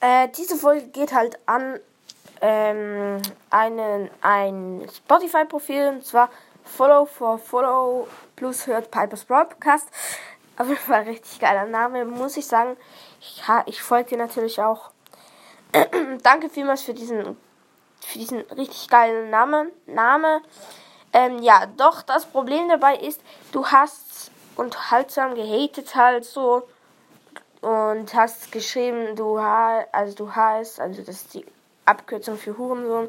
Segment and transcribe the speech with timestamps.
[0.00, 1.80] Äh, diese Folge geht halt an
[2.40, 6.30] ähm, einen, ein Spotify-Profil, und zwar
[6.64, 9.88] Follow for Follow plus hört Piper's Broadcast.
[10.58, 12.76] Auf jeden Fall richtig geiler Name, muss ich sagen.
[13.20, 14.90] Ich, ich folge dir natürlich auch.
[16.22, 17.36] Danke vielmals für diesen,
[18.00, 19.70] für diesen richtig geilen Namen.
[19.86, 20.40] Name.
[21.12, 23.20] Ähm, ja, doch das Problem dabei ist,
[23.52, 26.66] du hast unterhaltsam gehatet halt so
[27.66, 31.44] und hast geschrieben, du also du heißt, also das ist die
[31.84, 33.08] Abkürzung für Hurensohn.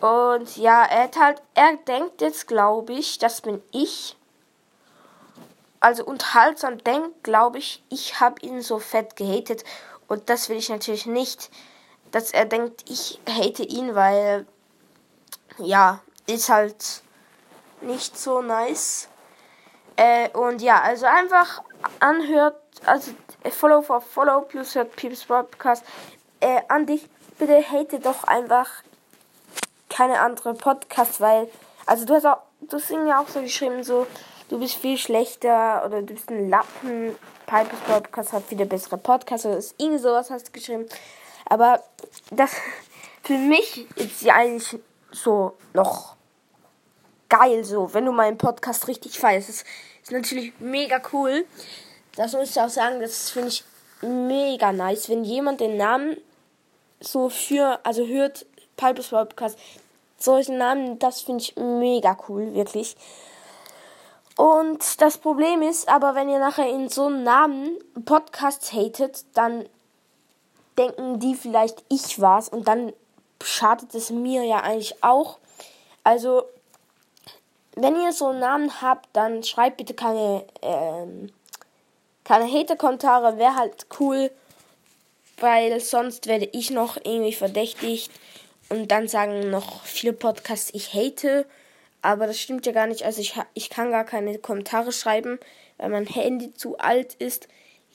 [0.00, 4.16] Und ja, er hat halt, er denkt jetzt, glaube ich, das bin ich.
[5.80, 9.64] Also unterhaltsam denkt, glaube ich, ich habe ihn so fett gehatet.
[10.06, 11.50] Und das will ich natürlich nicht,
[12.10, 14.46] dass er denkt, ich hate ihn, weil
[15.58, 17.02] ja, ist halt
[17.82, 19.08] nicht so nice.
[19.98, 21.62] Äh, und ja, also einfach
[21.98, 23.10] anhört, also
[23.50, 25.84] Follow for Follow plus hört People's Podcast
[26.40, 28.68] äh, an dich bitte hate doch einfach
[29.88, 31.48] keine andere Podcasts, weil,
[31.86, 34.06] also du hast auch, du hast irgendwie auch so geschrieben, so,
[34.48, 37.16] du bist viel schlechter oder du bist ein Lappen.
[37.46, 40.86] Pipers Podcast hat viele bessere Podcasts oder ist irgendwie sowas hast du geschrieben.
[41.46, 41.82] Aber
[42.30, 42.54] das,
[43.24, 44.78] für mich ist sie eigentlich
[45.10, 46.17] so noch
[47.28, 49.48] geil so, wenn du meinen Podcast richtig feierst.
[49.48, 49.64] Das
[50.02, 51.44] ist natürlich mega cool.
[52.16, 53.64] Das muss ich auch sagen, das finde ich
[54.02, 56.16] mega nice, wenn jemand den Namen
[57.00, 59.58] so für, also hört Pipers Podcast,
[60.18, 62.96] solchen Namen, das finde ich mega cool, wirklich.
[64.36, 69.68] Und das Problem ist aber, wenn ihr nachher in so einem Namen Podcasts hatet, dann
[70.78, 72.92] denken die vielleicht, ich war's und dann
[73.42, 75.38] schadet es mir ja eigentlich auch.
[76.04, 76.44] Also,
[77.82, 81.32] wenn ihr so einen Namen habt, dann schreibt bitte keine, ähm,
[82.24, 84.30] keine Hater-Kommentare, wäre halt cool
[85.40, 88.10] weil sonst werde ich noch irgendwie verdächtigt
[88.68, 91.46] und dann sagen noch viele Podcasts, ich hate.
[92.02, 93.04] Aber das stimmt ja gar nicht.
[93.04, 95.38] Also ich, ich kann gar keine Kommentare schreiben,
[95.78, 97.48] weil mein Handy zu alt ist.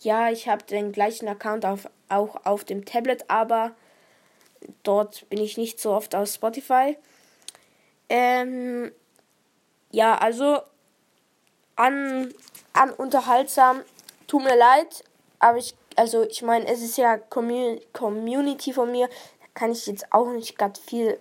[0.00, 3.72] Ja, ich habe den gleichen Account auf, auch auf dem Tablet, aber
[4.82, 6.96] dort bin ich nicht so oft auf Spotify.
[8.08, 8.90] Ähm,
[9.90, 10.58] ja, also
[11.76, 12.32] an,
[12.72, 13.82] an unterhaltsam.
[14.26, 15.04] Tut mir leid,
[15.38, 19.08] aber ich also ich meine, es ist ja Community von mir,
[19.54, 21.20] kann ich jetzt auch nicht gerade viel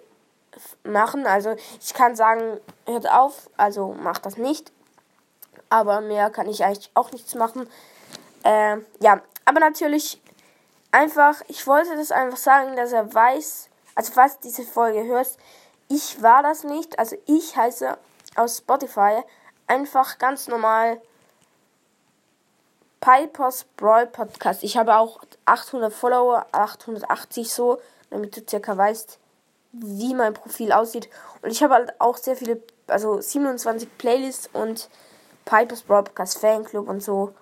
[0.83, 1.25] machen.
[1.25, 4.71] Also ich kann sagen, hört auf, also macht das nicht.
[5.69, 7.69] Aber mehr kann ich eigentlich auch nichts machen.
[8.43, 10.21] Äh, ja, aber natürlich
[10.91, 15.39] einfach, ich wollte das einfach sagen, dass er weiß, also falls diese Folge hörst,
[15.89, 16.97] ich war das nicht.
[16.99, 17.97] Also ich heiße
[18.35, 19.21] aus Spotify
[19.67, 21.01] einfach ganz normal
[23.01, 24.63] Pipers Brawl Podcast.
[24.63, 27.79] Ich habe auch 800 Follower, 880 so,
[28.09, 29.19] damit du circa weißt,
[29.71, 31.09] wie mein Profil aussieht.
[31.41, 34.89] Und ich habe halt auch sehr viele, also 27 Playlists und
[35.45, 37.33] Pipers Brawl Podcast Fanclub und so.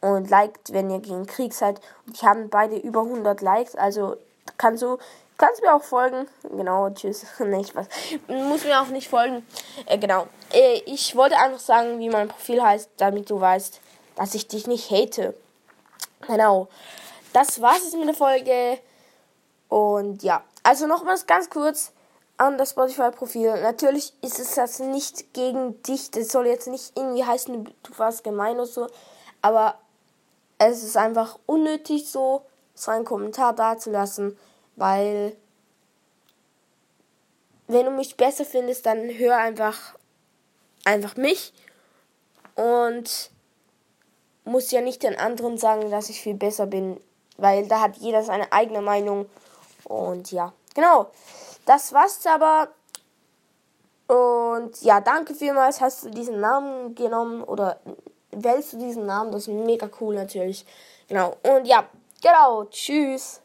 [0.00, 1.80] Und liked, wenn ihr gegen Krieg seid.
[2.06, 4.16] Und die haben beide über 100 Likes, also
[4.56, 4.98] kannst du
[5.38, 6.26] kannst mir auch folgen.
[6.42, 7.24] Genau, tschüss.
[7.38, 7.86] nicht was.
[8.28, 9.46] Muss mir auch nicht folgen.
[9.86, 10.26] Äh, genau.
[10.52, 13.80] Äh, ich wollte einfach sagen, wie mein Profil heißt, damit du weißt,
[14.16, 15.34] dass ich dich nicht hate.
[16.26, 16.68] Genau.
[17.32, 18.78] Das war's jetzt mit der Folge.
[19.68, 21.92] Und ja, also nochmals ganz kurz
[22.38, 23.60] an das Spotify-Profil.
[23.62, 26.10] Natürlich ist es das nicht gegen dich.
[26.10, 28.86] Das soll jetzt nicht irgendwie heißen, du warst gemein oder so.
[29.42, 29.76] Aber
[30.58, 32.42] es ist einfach unnötig, so,
[32.74, 34.38] so einen Kommentar dazulassen,
[34.76, 35.36] weil
[37.68, 39.96] wenn du mich besser findest, dann hör einfach
[40.84, 41.52] einfach mich
[42.54, 43.30] und
[44.44, 47.00] muss ja nicht den anderen sagen, dass ich viel besser bin,
[47.36, 49.28] weil da hat jeder seine eigene Meinung.
[49.84, 51.10] Und ja, genau.
[51.66, 52.68] Das war's aber.
[54.06, 55.80] Und ja, danke vielmals.
[55.80, 57.80] Hast du diesen Namen genommen oder
[58.30, 59.32] wählst du diesen Namen?
[59.32, 60.64] Das ist mega cool natürlich.
[61.08, 61.36] Genau.
[61.42, 61.88] Und ja,
[62.22, 62.64] genau.
[62.66, 63.40] Tschüss.